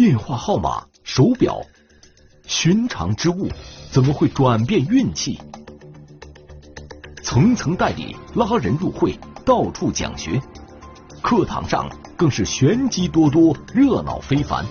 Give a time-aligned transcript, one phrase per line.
[0.00, 1.60] 电话号码、手表，
[2.46, 3.50] 寻常之物
[3.90, 5.38] 怎么会转变运气？
[7.22, 10.40] 层层代理拉人入会，到处讲学，
[11.20, 11.86] 课堂上
[12.16, 14.64] 更是玄机多多，热闹非凡。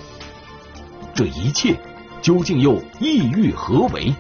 [1.14, 1.80] 这一切
[2.24, 4.12] 究竟又意欲何为？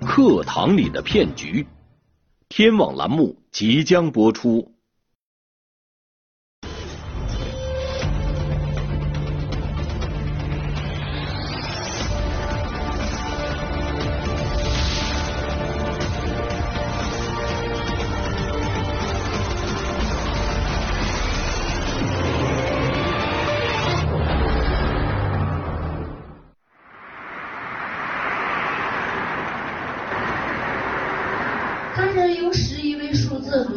[0.00, 1.64] 课堂里的骗局，
[2.48, 4.71] 天网栏目即将播出。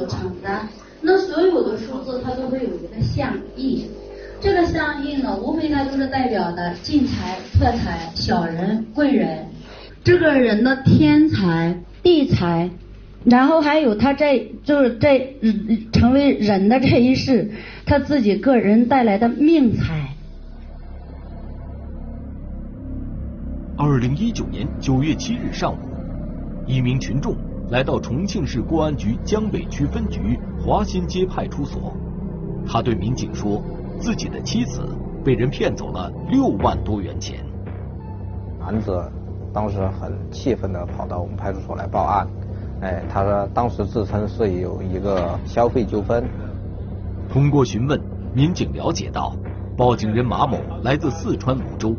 [0.08, 0.62] 承担，
[1.02, 3.86] 那所有的数字它都会有一个象意，
[4.40, 9.46] 这个象意呢，无非它就是代表的进财、破财、小人、贵人，
[10.04, 12.70] 这个人的天才、地才，
[13.24, 17.52] 然后还有他在就是这嗯成为人的这一世，
[17.86, 20.10] 他自己个人带来的命财。
[23.78, 25.78] 二零一九年九月七日上午，
[26.66, 27.36] 一名群众
[27.70, 31.92] 来到重庆市公安局江北区分局华新街派出所，
[32.66, 33.62] 他对民警说，
[34.00, 34.88] 自己的妻子
[35.24, 37.44] 被人骗走了六万多元钱。
[38.60, 39.04] 男子
[39.52, 42.28] 当时很气愤地跑到我们派出所来报案，
[42.82, 46.24] 哎，他说当时自称是有一个消费纠纷。
[47.28, 48.00] 通过询问，
[48.34, 49.36] 民警了解到，
[49.76, 51.96] 报警人马某来自四川泸州，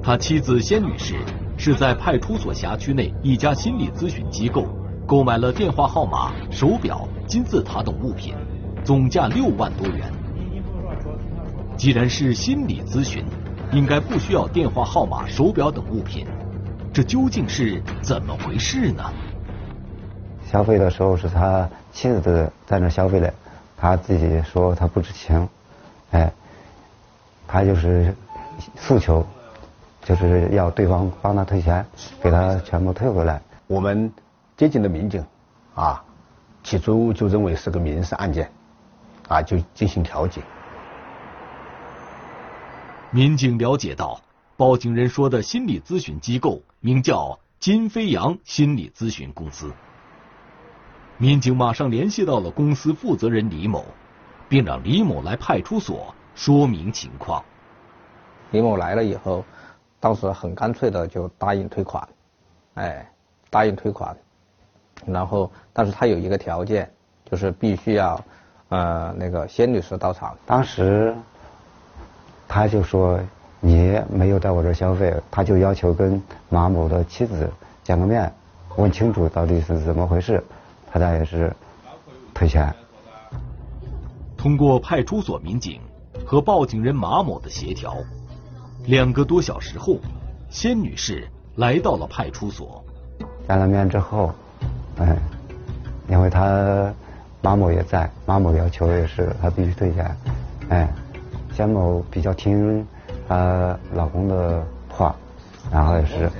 [0.00, 1.16] 他妻子仙女士
[1.56, 4.64] 是在派出所辖区内一家心理咨询机构
[5.08, 8.34] 购买了电话号码、手表、金字塔等物品，
[8.84, 10.12] 总价六万多元。
[11.78, 13.24] 既然是心理咨询，
[13.72, 16.26] 应该不需要电话号码、手表等物品，
[16.92, 19.02] 这究竟是怎么回事呢？
[20.44, 23.32] 消费的时候是他妻子在那消费的，
[23.78, 25.48] 他自己说他不知情，
[26.10, 26.30] 哎，
[27.46, 28.14] 他就是
[28.76, 29.24] 诉求，
[30.04, 31.82] 就是要对方帮他退钱，
[32.22, 33.40] 给他全部退回来。
[33.68, 34.12] 我们
[34.58, 35.24] 接近的民警
[35.76, 36.04] 啊，
[36.64, 38.50] 起初就认为是个民事案件，
[39.28, 40.42] 啊，就进行调解。
[43.12, 44.20] 民警了解到，
[44.56, 49.72] 报警人说的心理咨询机构名叫金飞扬心理咨询公司。
[51.18, 53.84] 民警马上联系到了公司负责人李某，
[54.48, 57.44] 并让李某来派出所说明情况。
[58.50, 59.44] 李某来了以后，
[60.00, 62.08] 当时很干脆的就答应退款，
[62.74, 63.08] 哎，
[63.50, 64.16] 答应退款，
[65.06, 66.90] 然后但是他有一个条件，
[67.30, 68.22] 就是必须要
[68.68, 70.36] 呃那个仙女士到场。
[70.46, 71.14] 当时
[72.46, 73.18] 他就说
[73.60, 77.50] 你没有在我这儿消费，他就要求跟马某的妻子
[77.82, 78.32] 见个面，
[78.76, 80.42] 问清楚到底是怎么回事，
[80.90, 81.54] 他才也是
[82.34, 82.74] 退钱。
[84.36, 85.80] 通过派出所民警
[86.24, 87.96] 和报警人马某的协调，
[88.86, 89.96] 两个多小时后，
[90.48, 92.84] 仙女士来到了派出所。
[93.48, 94.32] 见了面之后，
[94.98, 95.16] 哎，
[96.08, 96.92] 因为他
[97.40, 100.16] 马某也在，马某要求也是他必须退钱，
[100.68, 100.88] 哎，
[101.54, 102.86] 仙某比较听
[103.28, 105.14] 她老公的话，
[105.70, 106.30] 然后也是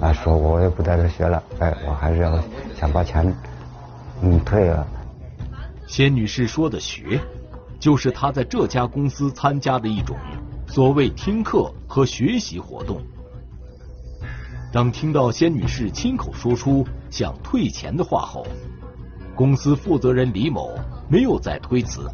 [0.00, 2.38] 啊说我也不在这学了，哎，我还是要
[2.74, 3.32] 想把钱
[4.20, 4.86] 嗯退了。
[5.86, 7.20] 仙女士说的“学”，
[7.78, 10.16] 就是她在这家公司参加的一种
[10.66, 13.00] 所谓听课和学习活动。
[14.72, 18.46] 当听到仙女士亲口说出想退钱的话后，
[19.34, 20.70] 公司负责人李某
[21.08, 22.10] 没有再推辞，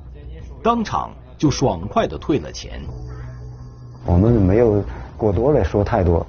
[0.60, 2.82] 当场就爽快的退了钱。
[4.04, 4.82] 我们没有
[5.16, 6.26] 过多的说太多，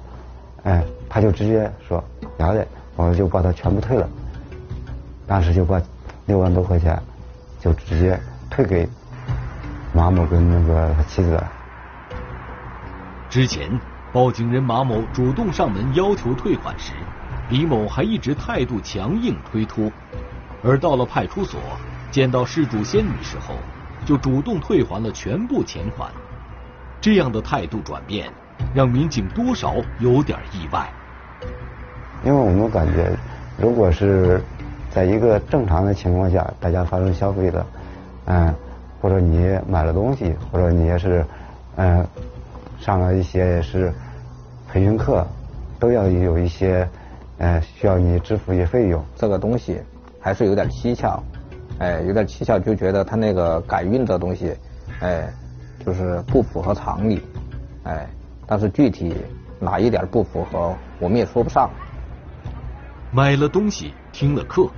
[0.62, 2.02] 哎，他就直接说
[2.38, 2.64] 要的，
[2.94, 4.08] 我就把它全部退了，
[5.26, 5.82] 当时就把
[6.26, 6.96] 六万多块钱
[7.58, 8.16] 就直接
[8.48, 8.88] 退给
[9.92, 11.52] 马某跟那个他妻子了。
[13.28, 13.68] 之前，
[14.12, 16.92] 报警人马某主动上门要求退款时，
[17.50, 19.90] 李某还一直态度强硬推脱，
[20.62, 21.60] 而到了派出所，
[22.12, 23.54] 见到事主仙女士后，
[24.06, 26.12] 就主动退还了全部钱款。
[27.00, 28.30] 这样的态度转变，
[28.72, 30.88] 让民警多少有点意外。
[32.24, 33.10] 因为我们感觉，
[33.58, 34.40] 如果是
[34.88, 37.66] 在一个正常的情况下，大家发生消费的，
[38.26, 38.54] 嗯，
[39.00, 41.24] 或者你买了东西，或者你也是，
[41.74, 42.06] 嗯，
[42.78, 43.92] 上了一些是
[44.70, 45.26] 培训课，
[45.80, 46.86] 都要有一些，
[47.42, 49.02] 嗯，需要你支付一些费用。
[49.16, 49.80] 这个东西
[50.20, 51.22] 还是有点蹊跷，
[51.78, 54.54] 哎，有点蹊跷，就觉得他那个改运的东西，
[55.00, 55.26] 哎，
[55.84, 57.22] 就是不符合常理，
[57.84, 58.06] 哎，
[58.46, 59.16] 但是具体
[59.58, 61.70] 哪一点不符合，我们也说不上。
[63.10, 64.68] 买了东西，听了课，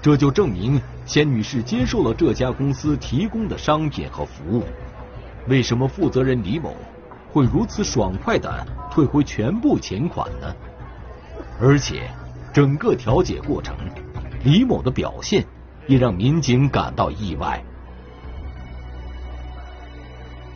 [0.00, 4.62] 这就证明仙女士接受了这家公司提供的商品和服务。
[5.48, 6.74] 为什么负责人李某
[7.30, 10.56] 会如此爽快的退回全部钱款呢？
[11.60, 12.02] 而且
[12.52, 13.74] 整个调解过程，
[14.44, 15.44] 李某的表现
[15.86, 17.62] 也让民警感到意外。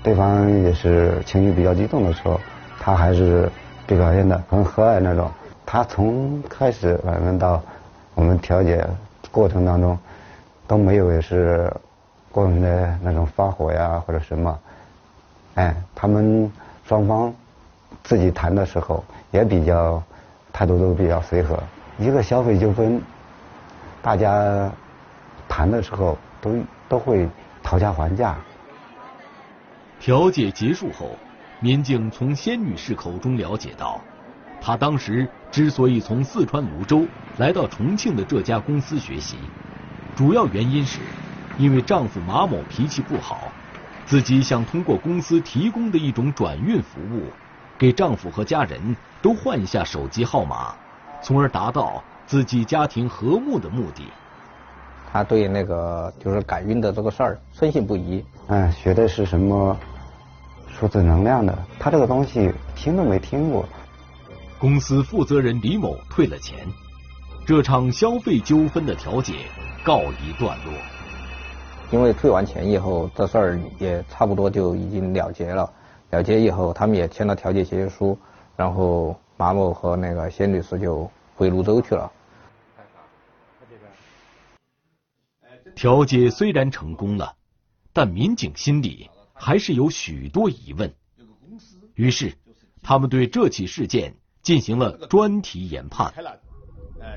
[0.03, 2.41] 对方也是情绪比较激动的时候，
[2.79, 3.51] 他还是
[3.87, 5.31] 被表现的很和蔼那种。
[5.67, 7.63] 他从开始反正到
[8.15, 8.87] 我们调解
[9.31, 9.97] 过程当中
[10.67, 11.73] 都没有也是
[12.33, 14.59] 过分的那种发火呀或者什么。
[15.55, 16.51] 哎，他们
[16.87, 17.33] 双方
[18.03, 20.03] 自己谈的时候也比较
[20.53, 21.63] 态度都比较随和。
[21.99, 23.01] 一个消费纠纷，
[24.01, 24.71] 大家
[25.49, 27.29] 谈的时候都都会
[27.63, 28.37] 讨价还价。
[29.99, 31.17] 调解结束后，
[31.61, 34.01] 民警从仙女士口中了解到，
[34.61, 37.07] 她当时之所以从四川泸州
[37.37, 39.37] 来到重庆的这家公司学习，
[40.17, 41.01] 主要原因是
[41.59, 43.53] 因为丈夫马某脾气不好。
[44.07, 47.27] 自己想通过公司提供的一种转运服务，
[47.81, 50.75] 给丈夫和家人都换一下手机号码，
[51.23, 54.03] 从而达到自己家庭和睦的目的。
[55.11, 58.23] 他对那个就是改运的这个事儿深信不疑。
[58.49, 59.75] 哎，学的是什么
[60.69, 61.59] 数字能量的？
[61.79, 63.65] 他这个东西听都没听过。
[64.59, 66.59] 公司负责人李某退了钱，
[67.47, 69.47] 这场消费纠纷的调解
[69.83, 70.75] 告一段落。
[71.91, 75.73] 因为退完钱以后，这事儿也差不多就已经了结了。
[76.11, 78.19] 了结以后，他们也签了调解协议书，
[78.57, 82.11] 然后马某和那个谢女士就回泸州去了。
[85.75, 87.35] 调解虽然成功了，
[87.93, 90.93] 但民警心里还是有许多疑问。
[91.95, 92.35] 于是，
[92.83, 96.13] 他们对这起事件进行了专题研判。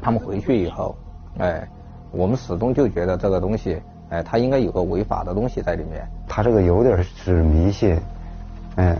[0.01, 0.95] 他们回去以后，
[1.39, 1.67] 哎，
[2.11, 3.81] 我们始终就觉得这个东西。
[4.09, 6.07] 哎，他应该有个违法的东西在里面。
[6.27, 7.99] 他这个有点是迷信，
[8.75, 8.97] 嗯，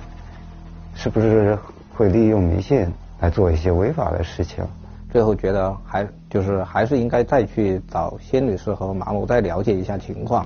[0.96, 1.58] 是不是
[1.96, 2.88] 会利用迷信
[3.20, 4.66] 来做一些违法的事情？
[5.12, 10.46] 最后觉得还就是还是应该再去找谢女士和马某再了解一下情况。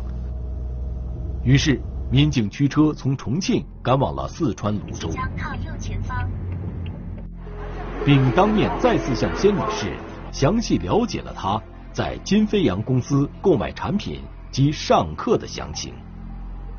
[1.44, 1.80] 于是，
[2.10, 6.30] 民警驱车从重庆赶往了四川泸州，靠右前方，
[8.06, 9.96] 并当面再次向谢女士
[10.32, 11.62] 详细了解了她
[11.94, 14.22] 在金飞扬公司购买产品。
[14.50, 15.94] 及上课的详情。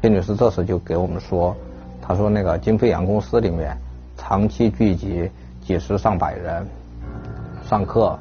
[0.02, 1.54] 谢女士这时就给我们说，
[2.08, 3.76] 她说那个金飞扬公司里面
[4.16, 6.66] 长期聚集几十上百人
[7.62, 8.18] 上课。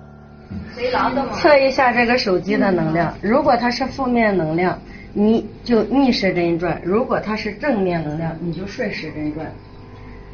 [1.33, 4.77] 测一下这个手机的能量，如果它是负面能量，
[5.13, 9.49] 你就逆时针转；如果它是正面能量，你就顺时针转。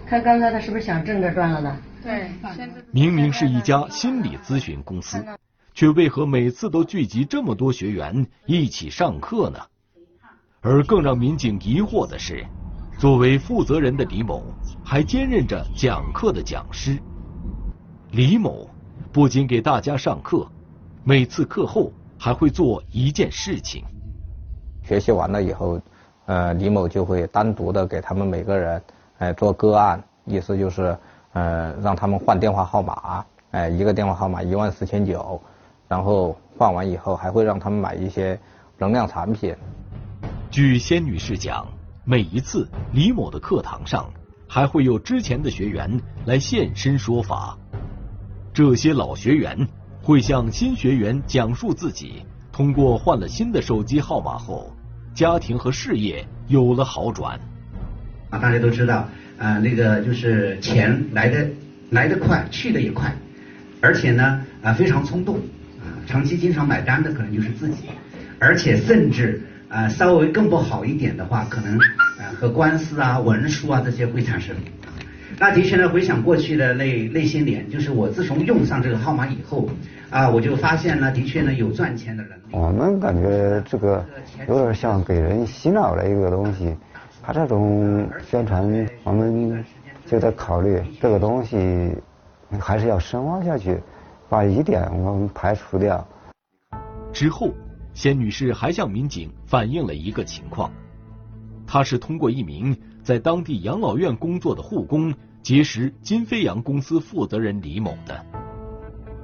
[0.07, 1.77] 看刚才他是不是想正着转了呢？
[2.03, 2.25] 对。
[2.91, 5.23] 明明是一家心理咨询公司。
[5.75, 9.59] 却为何每次都聚集这么多学员一起上课呢？
[10.61, 12.45] 而更让民警疑惑的是，
[12.97, 14.43] 作为负责人的李某
[14.83, 16.97] 还兼任着讲课的讲师。
[18.11, 18.69] 李某
[19.11, 20.47] 不仅给大家上课，
[21.03, 23.83] 每次课后还会做一件事情。
[24.83, 25.79] 学习完了以后，
[26.25, 28.81] 呃，李某就会单独的给他们每个人，
[29.17, 30.97] 哎，做个案，意思就是，
[31.33, 35.41] 呃，让他们换电话号码，哎，一个电话号码一万四千九。
[35.87, 38.39] 然后换完以后，还会让他们买一些
[38.77, 39.55] 能量产品。
[40.49, 41.67] 据仙女士讲，
[42.05, 44.11] 每一次李某的课堂上，
[44.45, 47.57] 还会有之前的学员来现身说法。
[48.53, 49.69] 这些老学员
[50.01, 54.75] 会向新学员讲述自己通过换了新的手机号码后，
[55.15, 57.39] 家庭和事业有了好转。
[58.29, 59.07] 啊，大家都知道，
[59.37, 61.47] 啊，那个就是钱来的
[61.89, 63.15] 来的快，去的也快，
[63.79, 65.37] 而且呢，啊，非常冲动
[65.79, 65.87] 啊。
[66.05, 67.83] 长期经常买单的可能就是自己，
[68.39, 69.41] 而且甚至
[69.73, 71.77] 啊稍微更不好一点的话，可能
[72.19, 74.55] 呃和官司啊文书啊这些会产生。
[75.39, 79.67] 那的确呢，回想过去的那那些年，就是我自从用上这个号码以后
[80.11, 82.31] 啊，我就发现呢，的确呢有赚钱的人。
[82.51, 84.05] 我们感觉这个
[84.47, 86.75] 有点像给人洗脑的一个东西，
[87.23, 89.65] 他这种宣传，我们
[90.05, 91.91] 就在考虑这个东西
[92.59, 93.81] 还是要深挖下去。
[94.29, 96.07] 把疑点我们排除掉。
[97.11, 97.49] 之后，
[97.93, 100.71] 仙女士还向民警反映了一个情况：
[101.67, 108.25] 她是通过一名在当地养老院工作的护工结识金飞扬公司负责人李某的。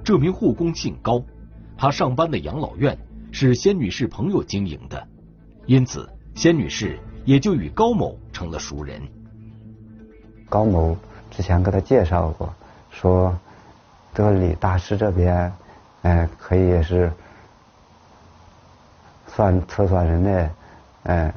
[0.04, 1.24] 这名护工姓高，
[1.78, 2.98] 他上班的养老院
[3.32, 5.08] 是仙女士朋友经营的，
[5.66, 8.50] 因此仙女士也就与高某成。
[8.50, 9.00] 了熟人。
[10.50, 10.98] 高某
[11.30, 12.52] 之前给他介绍过，
[12.90, 13.38] 说
[14.14, 15.54] 这里大师这边，
[16.02, 17.12] 哎，可以是
[19.36, 20.50] 算测算人的，
[21.04, 21.34] 哎，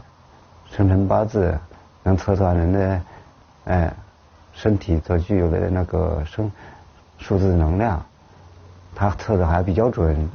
[0.70, 1.58] 生辰八字，
[2.02, 3.02] 能测算人的，
[3.64, 3.94] 哎，
[4.52, 6.50] 身体所具有的那个生
[7.18, 8.04] 数字能量，
[8.94, 10.28] 他测的还比较准。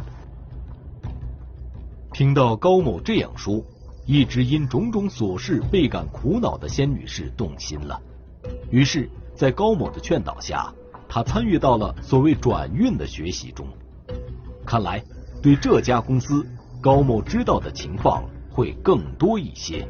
[2.14, 3.62] 听到高某这样说，
[4.06, 8.00] 一直因种种琐事倍感苦恼的仙女士动心了。
[8.72, 10.74] 于是，在高某的劝导下，
[11.10, 13.68] 她参与到了所谓转运的学习中。
[14.66, 15.04] 看来，
[15.42, 16.46] 对这家公司，
[16.88, 19.86] 高某知道的情况会更多一些。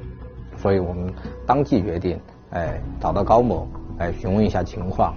[0.56, 1.14] 所以我们
[1.46, 3.68] 当即决定，哎，找到高某，
[4.00, 5.14] 哎，询问一下情况。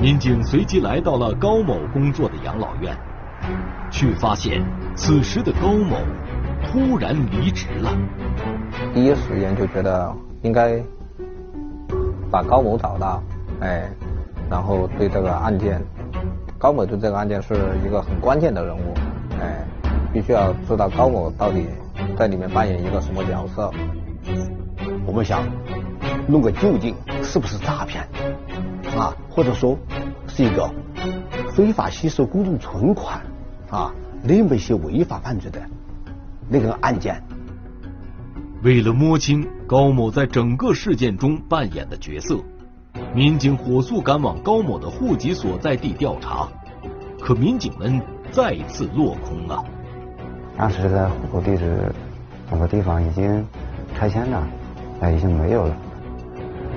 [0.00, 2.96] 民警随即来到了高某工作的养老院。
[3.90, 4.64] 却发现，
[4.94, 5.96] 此时的高某
[6.64, 7.90] 突然离职了。
[8.94, 10.80] 第一时间就觉得应该
[12.30, 13.20] 把高某找到，
[13.60, 13.90] 哎，
[14.48, 15.82] 然后对这个案件，
[16.58, 17.54] 高某对这个案件是
[17.84, 19.05] 一个很关键的人物，哎，
[20.16, 21.66] 必须要知道高某到底
[22.16, 23.70] 在里面扮演一个什么角色。
[25.04, 25.46] 我们想
[26.26, 28.02] 弄个究竟，是不是诈骗
[28.96, 29.14] 啊？
[29.28, 29.76] 或者说
[30.26, 30.70] 是一个
[31.54, 33.20] 非法吸收公众存款？
[33.68, 33.92] 啊，
[34.22, 35.60] 那么一些违法犯罪的
[36.48, 37.22] 那个案件？
[38.62, 42.38] 为了摸清高某在整个事件中扮演的角色，
[43.14, 46.48] 民警火速赶往高某的户籍所在地调查。
[47.20, 49.62] 可民警们再次落空了。
[50.58, 51.92] 当时在户口地址
[52.50, 53.46] 某个地方已经
[53.94, 54.42] 拆迁了，
[55.00, 55.76] 哎，已经没有了。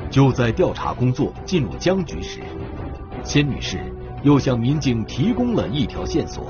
[0.10, 2.42] 就在调查工作进入僵局时，
[3.24, 3.80] 仙女士
[4.22, 6.48] 又向民警提供了一条线索。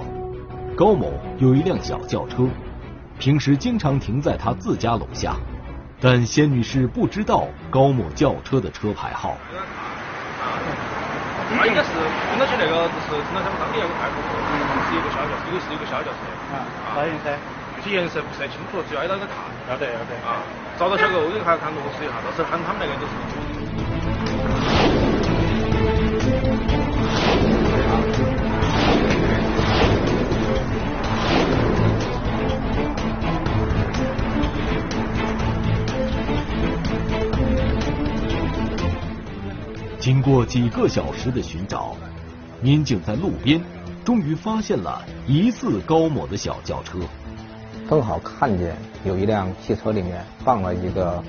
[0.76, 2.48] 高某有一辆小轿车，
[3.20, 5.36] 平时经常停在他自家楼下，
[6.00, 9.36] 但仙女士不知道高某轿车的车牌号。
[11.58, 11.90] 他应该是
[12.30, 14.30] 听到起那个，就是听到他们当地那个派出所，
[14.90, 16.20] 是一个小轿，车，因为是一个小轿车。
[16.54, 16.66] 啊，
[16.96, 17.30] 啥颜色？
[17.84, 19.36] 具体颜色不是太清楚，只要挨到那看。
[19.70, 20.14] 要得要得。
[20.26, 20.42] 啊，
[20.78, 24.39] 找到小狗，我给他看落实一下，到时候喊他们那个就是。
[40.00, 41.94] 经过几个小时的寻找，
[42.62, 43.62] 民警在路边
[44.06, 46.98] 终于发现了疑似高某的小轿车。
[47.90, 51.22] 正好看见有一辆汽车里面放了一个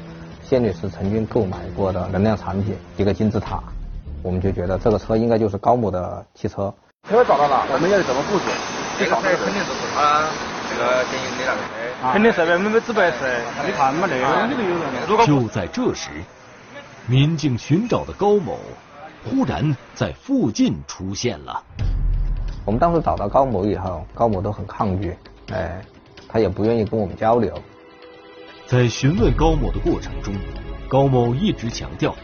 [0.44, 3.60] 谢女士曾经购买过的能量产品，一个金字塔。
[4.22, 6.72] 我们就觉得这个车应该就是高某的汽车。
[7.08, 8.44] 车找到了，我们要怎么布置？
[9.00, 10.28] 这个车肯定就是他
[10.70, 12.12] 这个经营的那个车。
[12.12, 13.26] 肯定是的，没没纸白色，
[13.66, 15.26] 你看嘛，那个里头有人。
[15.26, 16.10] 就在这时。
[17.10, 18.56] 民警寻找的高某，
[19.24, 21.60] 忽然在附近出现了。
[22.64, 25.16] 我们当时找到高某以后，高某都很抗拒，
[25.50, 25.82] 哎，
[26.28, 27.52] 他也不愿意跟我们交流。
[28.68, 30.32] 在询问高某的过程中，
[30.88, 32.14] 高某一直强调，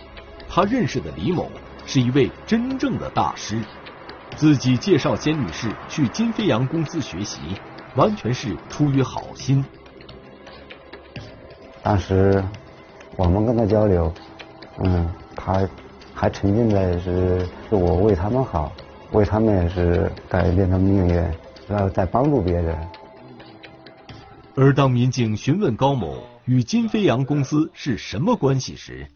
[0.48, 1.50] 他认识的李某
[1.84, 3.60] 是一位真正的大师，
[4.36, 7.40] 自己介绍仙女士去金飞扬公司学习，
[7.96, 9.64] 完全是出于好心。
[11.82, 12.40] 当时
[13.16, 14.14] 我们跟他交流。
[14.78, 15.68] 嗯，他
[16.14, 18.72] 还沉浸在是是我为他们好，
[19.12, 21.14] 为他们是改变他们命运，
[21.66, 22.76] 然后在帮助别人。
[24.54, 29.06] 而当民警询问高某与金飞扬公司是什么关系时，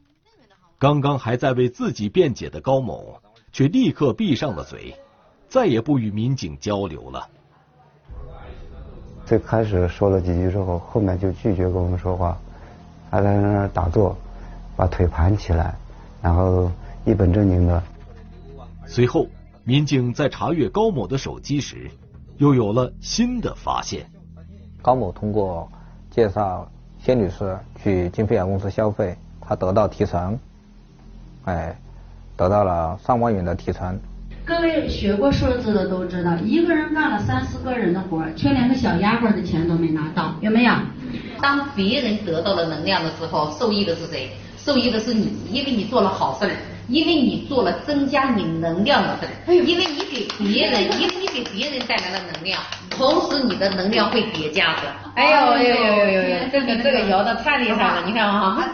[0.78, 3.20] 刚刚还在为自己辩解的高某，
[3.52, 4.94] 却立刻闭上了嘴，
[5.48, 7.26] 再也不与民警交流了。
[9.26, 12.36] 最开始说了几句之后，后面就拒绝跟我们说话，
[13.10, 14.16] 还在那儿打坐。
[14.80, 15.74] 把腿盘起来，
[16.22, 16.72] 然后
[17.04, 17.82] 一本正经的。
[18.86, 19.26] 随后，
[19.62, 21.90] 民警在查阅高某的手机时，
[22.38, 24.06] 又有了新的发现。
[24.80, 25.70] 高某通过
[26.10, 26.66] 介绍
[26.98, 30.38] 谢女士去金飞扬公司消费，他得到提成，
[31.44, 31.78] 哎，
[32.34, 34.00] 得到了上万元的提成。
[34.46, 40.72] 各位学过数字的都知道，一个人干了三四个人的活，却连个小丫鬟的钱都没拿到，有没有？
[41.42, 44.30] 当别人得到了能量的时候，受益的是谁？
[44.64, 46.52] 受益的是你，因为你做了好事儿，
[46.88, 54.82] 因为你做了增加你能量的事儿，因为你给别人，因为你给别人带来了能量，同时你的能量会叠加的。
[55.14, 58.68] 哎呦哎呦哎呦呦，这个这个摇的太厉害了， 你看啊，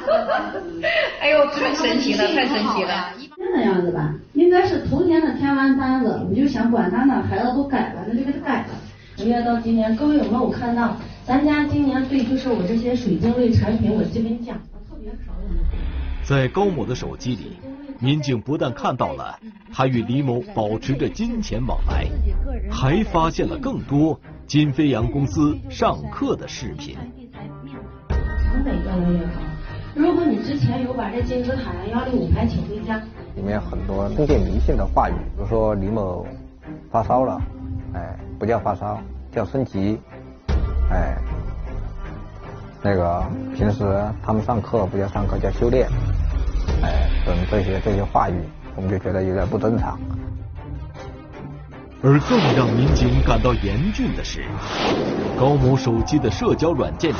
[1.20, 3.12] 哎呦太神奇了，太神奇了。
[3.38, 8.68] 那样子吧，应该是头年的填完单子，我就想管他呢，孩子都改了，那就给他改了。
[9.16, 10.96] 十月到今年，各位有没有看到？
[11.24, 14.56] 咱家今年对就是我这些水晶类产品，我基本讲。
[16.26, 17.56] 在高某的手机里，
[18.00, 19.38] 民警不但看到了
[19.72, 22.04] 他与李某保持着金钱往来，
[22.68, 26.96] 还发现了更多金飞扬公司上课的视频。
[29.94, 33.00] 如果你之前有把这金字塔幺零五排请回家，
[33.36, 36.26] 里面很多封建迷信的话语，比如说李某
[36.90, 37.40] 发烧了，
[37.94, 39.96] 哎，不叫发烧，叫升级。
[40.90, 41.16] 哎，
[42.86, 43.20] 那个
[43.56, 43.84] 平时
[44.22, 45.88] 他们上课不叫上课，叫修炼。
[46.84, 48.34] 哎，等这些这些话语，
[48.76, 49.98] 我们就觉得有点不正常。
[52.00, 54.44] 而更让民警感到严峻的是，
[55.36, 57.16] 高某手机的社交软件里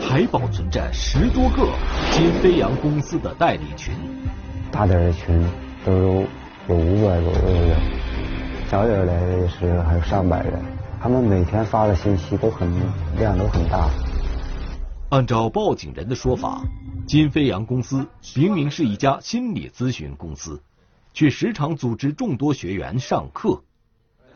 [0.00, 1.66] 还保存着十多个
[2.12, 3.92] 金飞扬公司的代理群。
[4.70, 5.44] 大点的群
[5.84, 6.24] 都有
[6.68, 7.76] 有五百多个人，
[8.70, 10.52] 小点的也是还有上百人。
[11.02, 12.70] 他们每天发的信息都很
[13.18, 13.90] 量都很大。
[15.10, 16.62] 按照报警人的说法，
[17.06, 20.60] 金飞扬公司明明是一家心理咨询公司，
[21.12, 23.62] 却时常组织众多学员上课，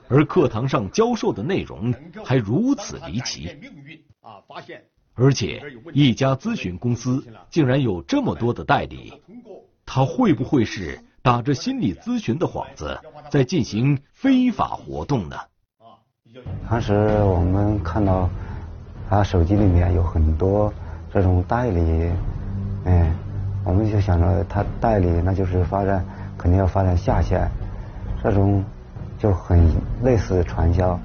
[0.08, 1.92] 而课堂上教授的内容
[2.24, 3.56] 还如此离奇。
[5.14, 5.60] 而且
[5.92, 9.12] 一家咨询公司竟然有这么多的代理，
[9.84, 15.36] 他会不会是打着心理咨询的幌子在进行非法活动呢？
[16.70, 16.92] 当时
[17.24, 18.30] 我们看到
[19.08, 20.72] 他手机里面有很多
[21.12, 22.10] 这种代理，
[22.84, 23.10] 嗯，
[23.64, 26.04] 我们就想着他代理那就是发展
[26.36, 27.48] 肯定要发展下线，
[28.22, 28.62] 这种
[29.18, 29.70] 就很
[30.02, 30.98] 类似传销。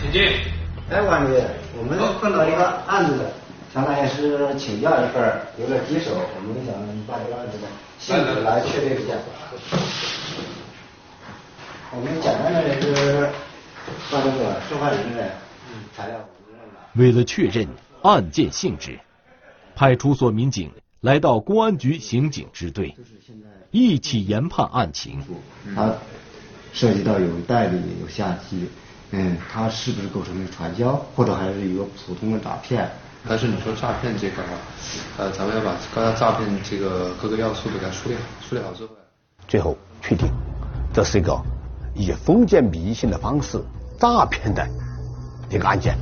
[0.00, 0.22] 请进。
[0.90, 1.40] 哎，王律，
[1.78, 3.24] 我们碰到一个案子，
[3.72, 6.74] 相当于是请教一份，有点棘手，我们想
[7.06, 9.14] 把这个案子的性质来确定一下。
[11.96, 13.28] 我们简单的是
[14.10, 15.30] 把这个受害人的
[15.96, 16.18] 材料。
[16.94, 17.68] 为了确认
[18.02, 18.98] 案件性质，
[19.76, 22.96] 派出所民警来到公安局刑警支队，
[23.70, 25.22] 一起研判案情。
[25.76, 25.94] 他
[26.72, 28.68] 涉及到有代理、有下级，
[29.12, 32.90] 嗯，他是不是构成了传销，或者还是一个普通的诈骗？
[33.26, 34.50] 但是你说诈骗这块儿，
[35.16, 38.90] 呃，咱们要把刚才诈骗这个各个要素给它梳理好，梳理好之后，
[39.46, 40.28] 最后确定
[40.92, 41.40] 这是一个
[41.94, 43.62] 以封建迷信的方式
[43.98, 44.66] 诈骗的
[45.50, 45.96] 一个案件。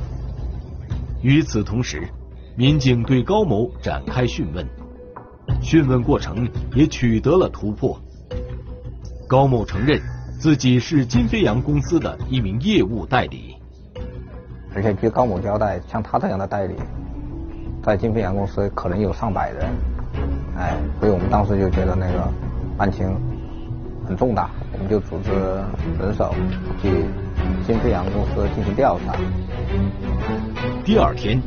[1.21, 2.07] 与此同时，
[2.55, 4.67] 民警对高某展开讯问，
[5.61, 7.97] 讯问过程也取得了突破。
[9.27, 10.01] 高某承认
[10.39, 13.55] 自己是金飞扬公司的一名业务代理，
[14.75, 16.75] 而且据高某交代，像他这样的代理。
[17.81, 19.69] 在金飞扬公司可能有上百人，
[20.57, 22.31] 哎，所以我们当时就觉得那个
[22.77, 23.13] 案情
[24.07, 25.29] 很重大，我们就组织
[25.99, 26.33] 人手
[26.81, 27.05] 去
[27.65, 29.15] 金飞扬公司进行调查。
[30.83, 31.41] 第二天，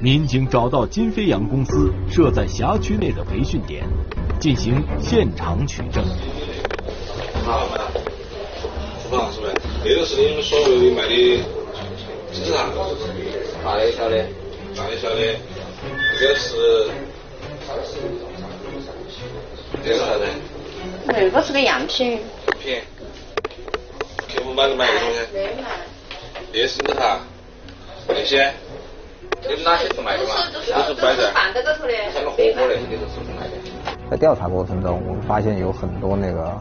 [0.00, 3.84] 民警找到金飞扬公司设在辖区内的培训点，
[4.38, 6.02] 进行现场取证。
[7.44, 7.66] 好，
[9.02, 9.52] 出发是不是？
[9.82, 11.44] 这个是你们所谓卖的。
[12.32, 12.66] 金字塔，
[13.64, 14.24] 大的小的，
[14.76, 15.16] 大的小的。
[16.20, 16.88] 这是，
[19.82, 20.24] 这是啥子？
[21.12, 22.20] 那个是个样品。
[22.60, 22.80] 品。
[24.32, 25.18] 客户买不买这东西？
[25.34, 25.68] 没买。
[26.52, 27.20] 这是的哈，
[28.08, 28.52] 那些，
[29.42, 30.34] 你们哪些是卖的嘛？
[30.52, 31.92] 都是摆在放在这头的。
[32.12, 33.52] 像个火锅那些都是卖的。
[34.10, 36.52] 在调查过程中，我们发现有很多那个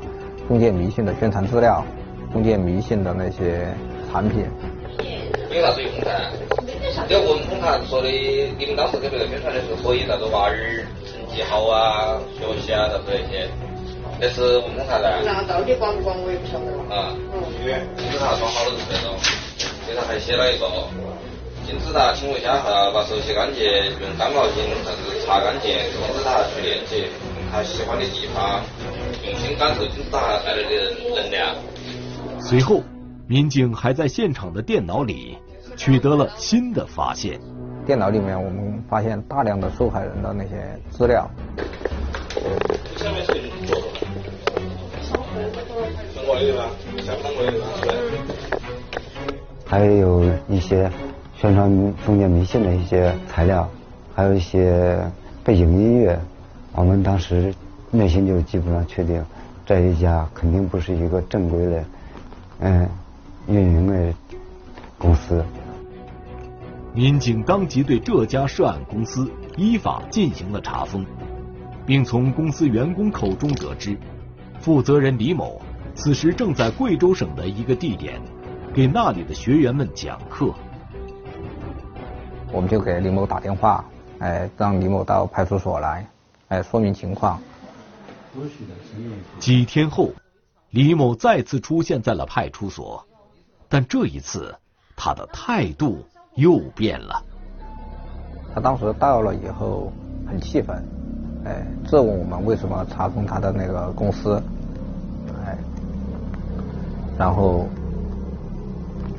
[0.47, 1.83] 封建迷信的宣传资料，
[2.33, 3.67] 封建迷信的那些
[4.11, 4.45] 产品。
[5.51, 6.31] 有啥子用噻？
[7.07, 13.49] 这文通他说的，你们当时给别个宣传的是可以啥子娃儿成绩好啊，学习啊啥子那些，
[14.19, 15.21] 那是文通啥的？
[15.23, 16.83] 那到底管不管我也不晓得了。
[16.93, 17.15] 啊，
[17.95, 19.15] 金字塔装好多是这种，
[19.87, 20.67] 这上还写了一个
[21.65, 23.63] 金字塔，请回家后，把手洗干净，
[24.01, 27.07] 用干毛巾啥子擦干净，金字塔去链接，
[27.51, 28.61] 他喜欢的地方，
[29.23, 31.55] 用心感受金字塔带来的能量。
[32.41, 32.81] 随后，
[33.27, 35.37] 民警还在现场的电脑里。
[35.77, 37.39] 取得了新的发现，
[37.85, 41.29] 电脑里面我们发现大量的受害人的那些资料。
[46.39, 46.69] 可以吧
[49.65, 50.89] 还有一些
[51.37, 53.69] 宣传封建迷信的一些材料，
[54.15, 54.97] 还有一些
[55.43, 56.17] 背景音乐。
[56.71, 57.53] 我们当时
[57.91, 59.21] 内心就基本上确定，
[59.65, 61.83] 这一家肯定不是一个正规的，
[62.59, 62.89] 嗯，
[63.49, 64.13] 运营的
[64.97, 65.43] 公司。
[66.93, 71.05] 民警当即对这家涉案公司依法进行了查封，
[71.85, 73.97] 并从公司员工口中得知，
[74.61, 75.61] 负责人李某
[75.99, 78.21] 此时正在贵州省的一个地点
[78.73, 80.53] 给那里的学员们讲课。
[82.53, 83.83] 我们就给李某打电话，
[84.19, 86.09] 哎，让李某到派出所来，
[86.47, 87.37] 哎，说明情况。
[89.39, 90.13] 几天后，
[90.69, 93.05] 李某再次出现在了派出所，
[93.67, 94.55] 但这一次
[94.95, 97.21] 他的态度又变了。
[98.55, 99.91] 他当时到了以后
[100.25, 100.81] 很气愤，
[101.43, 104.58] 哎，质问我们为什么查封他的那个公司，哎，
[107.19, 107.67] 然后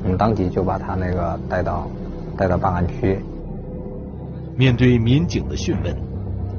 [0.03, 1.87] 我们当即就把他那个带到
[2.35, 3.19] 带到办案区。
[4.57, 5.95] 面对民警的讯问，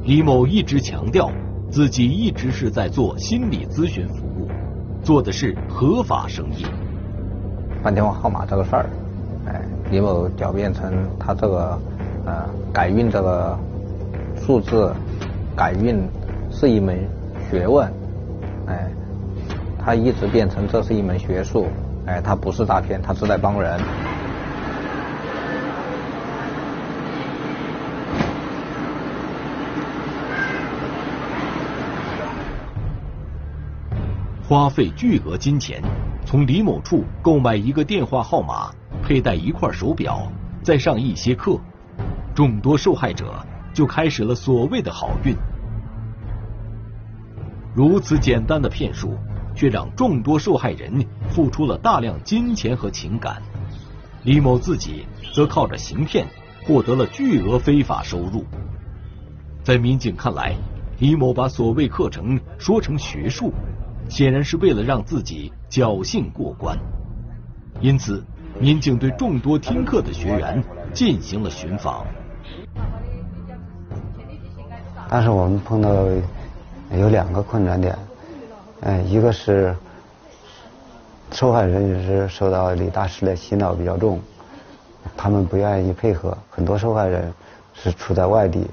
[0.05, 1.31] 李某一直强调
[1.69, 4.49] 自己一直是在做心理咨询服务，
[5.03, 6.65] 做的是合法生意。
[7.83, 8.87] 换电话号码这个事儿，
[9.47, 11.79] 哎，李某狡辩称他这个。
[12.25, 13.59] 呃，改运这个
[14.37, 14.95] 数字，
[15.57, 16.01] 改运
[16.53, 16.97] 是一门
[17.51, 17.93] 学问，
[18.69, 18.89] 哎，
[19.85, 21.67] 他一直变成这是一门学术，
[22.07, 23.81] 哎，他不是诈骗，他是在帮人。
[34.49, 35.83] 花费巨额金钱，
[36.25, 38.71] 从李某处购买一个电话号码，
[39.03, 40.31] 佩戴一块手表，
[40.63, 41.59] 再上一些课。
[42.35, 43.35] 众多受害者
[43.75, 45.35] 就开始了所谓的好运。
[47.75, 49.17] 如此简单的骗术，
[49.55, 53.43] 却让众多受害人付出了大量金钱和情感。
[54.25, 56.27] 李某自己则靠着行骗
[56.65, 58.45] 获得了巨额非法收入。
[59.65, 60.55] 在民警看来，
[60.99, 63.53] 李某把所谓课程说成学术，
[64.09, 66.79] 显然是为了让自己侥幸过关。
[67.81, 68.25] 因此，
[68.61, 70.63] 民警对众多听课的学员
[70.93, 72.05] 进行了寻访。
[75.09, 75.91] 但是我们碰到
[76.97, 77.97] 有两个困难点，
[78.83, 79.77] 哎，一个是
[81.31, 84.21] 受害人也是受到李大师的洗脑比较重，
[85.17, 87.33] 他们不愿意配合，很多受害人
[87.75, 88.67] 是处在外地，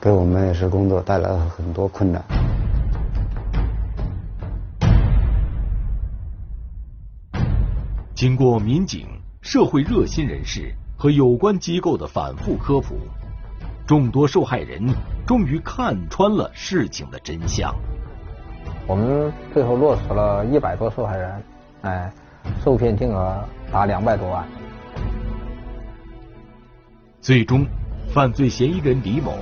[0.00, 2.24] 给我们也是工作带来了很多困难。
[8.14, 9.06] 经过民警、
[9.42, 12.96] 社会热心人士和有关机构的反复科普。
[13.86, 14.82] 众多受害人
[15.26, 17.74] 终于看穿了事情的真相。
[18.86, 21.42] 我们最后落实了一百多受害人，
[21.82, 22.12] 哎，
[22.62, 23.42] 受骗金额
[23.72, 24.44] 达两百多万。
[27.20, 27.66] 最终，
[28.12, 29.32] 犯罪嫌疑人李某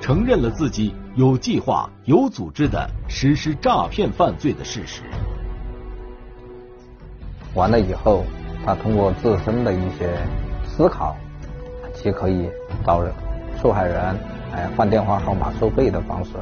[0.00, 5.02] 承认了自己有计划、有组织的实施诈骗犯罪的事实。
[7.54, 8.24] 完了以后，
[8.64, 10.16] 他通过自身的一些
[10.64, 11.16] 思考，
[11.92, 12.48] 其可以
[12.86, 13.12] 找人。
[13.62, 13.96] 受害人
[14.52, 16.32] 哎换电话号码收费的方式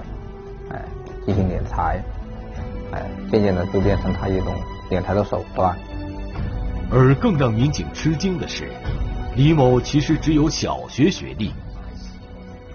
[0.70, 0.82] 哎
[1.24, 2.02] 进行敛财
[2.92, 4.54] 哎渐渐的就变成他一种
[4.90, 5.76] 敛财的手段。
[6.90, 8.70] 而更让民警吃惊的是，
[9.34, 11.52] 李某其实只有小学学历。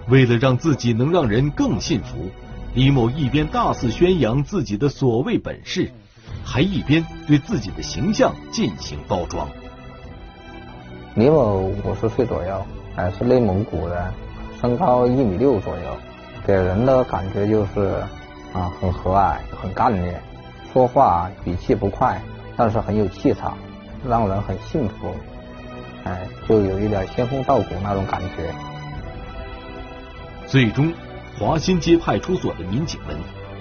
[0.08, 2.30] 为了让自己能让人更信服，
[2.74, 5.90] 李某一边大肆宣扬自己的所谓本事，
[6.44, 9.48] 还一边对自己的形象进行包装。
[11.14, 14.12] 李某五十岁左右，哎是内蒙古人。
[14.60, 15.96] 身高一米六左右，
[16.44, 18.02] 给人的感觉就是
[18.52, 20.22] 啊很和蔼、很干练，
[20.72, 22.20] 说话语气不快，
[22.56, 23.56] 但是很有气场，
[24.08, 25.14] 让人很幸福，
[26.04, 28.54] 哎，就有一点仙风道骨那种感觉。
[30.46, 30.92] 最终，
[31.38, 33.16] 华新街派出所的民警们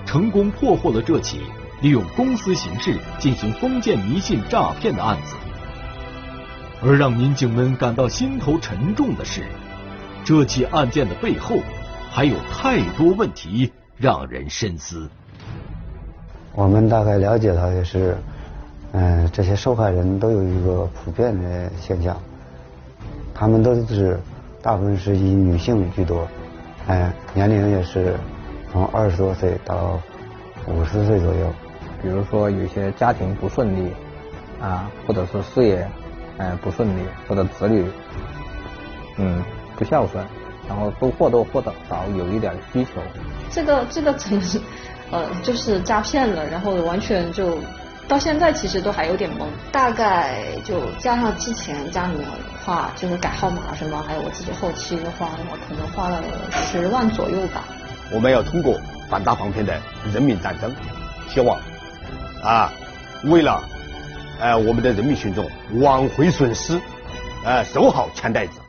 [0.05, 1.41] 成功破获了这起
[1.81, 5.35] 利用公司形式进行封建迷信诈骗的案子，
[6.81, 9.43] 而让民警们感到心头沉重的是。
[10.23, 11.57] 这起案件的背后，
[12.11, 15.09] 还有太多问题让人深思。
[16.53, 18.15] 我们大概了解到的是，
[18.91, 22.17] 嗯，这些受害人都有一个普遍的现象，
[23.33, 24.19] 他们都是
[24.61, 26.27] 大部分是以女性居多，
[26.87, 28.15] 哎，年龄也是
[28.71, 29.99] 从二十多岁到
[30.67, 31.53] 五十岁左右。
[32.01, 33.91] 比如说，有些家庭不顺利，
[34.61, 35.87] 啊，或者是事业，
[36.37, 37.85] 哎，不顺利，或者子女，
[39.17, 39.43] 嗯。
[39.77, 40.25] 不孝顺，
[40.67, 41.73] 然后都或多或少
[42.17, 43.01] 有一点需求。
[43.49, 44.41] 这个这个怎么
[45.11, 46.45] 呃就是诈骗了？
[46.45, 47.57] 然后完全就
[48.07, 49.45] 到现在其实都还有点懵。
[49.71, 52.27] 大概就加上之前家里面
[52.65, 57.63] 话，就是改号码什么，还有我自己后期的话，我可能花了十万左右吧。
[58.11, 58.77] 我们要通过
[59.09, 59.79] 反诈防骗的
[60.13, 60.69] 人民战争，
[61.29, 61.57] 希望
[62.43, 62.71] 啊
[63.23, 63.63] 为了
[64.39, 65.49] 呃我们的人民群众
[65.79, 66.79] 挽回损失，
[67.45, 68.59] 呃守好钱袋子。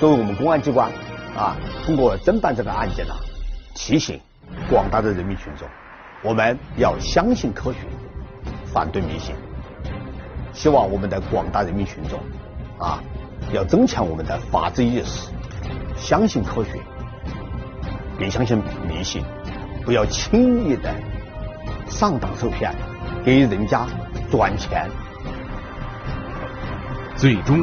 [0.00, 0.90] 作为我们公安机关
[1.36, 3.14] 啊，通过侦办这个案件呢，
[3.74, 4.18] 提醒
[4.70, 5.68] 广大的人民群众，
[6.22, 7.80] 我们要相信科学，
[8.72, 9.34] 反对迷信。
[10.54, 12.18] 希望我们的广大人民群众
[12.78, 12.98] 啊，
[13.52, 15.30] 要增强我们的法治意识，
[15.98, 16.80] 相信科学，
[18.16, 18.56] 别相信
[18.88, 19.22] 迷信，
[19.84, 20.90] 不要轻易的
[21.90, 22.74] 上当受骗，
[23.22, 23.86] 给人家
[24.30, 24.90] 转钱。
[27.16, 27.62] 最终，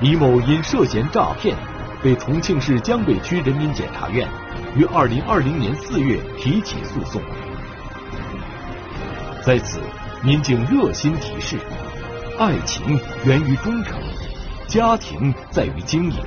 [0.00, 1.56] 李某因涉嫌诈骗，
[2.06, 4.28] 被重庆市江北区人民检察院
[4.76, 7.20] 于二零二零年四月提起诉讼。
[9.44, 9.80] 在此，
[10.22, 11.58] 民警热心提示。
[12.38, 13.98] 爱情源于忠诚，
[14.68, 16.18] 家庭在于经营，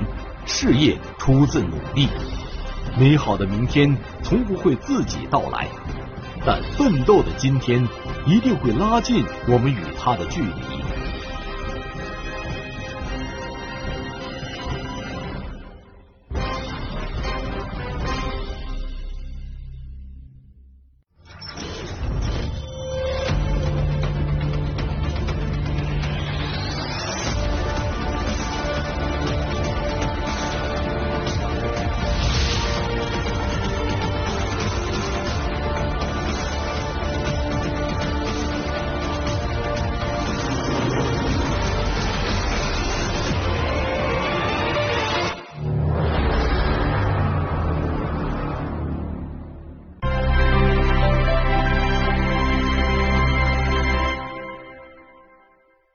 [0.46, 2.10] 事业出自努力。
[2.98, 5.65] 美好的明天从不会自己到来，
[6.46, 7.88] 但奋斗的今天
[8.26, 10.79] 一定会拉近我们与他的距离。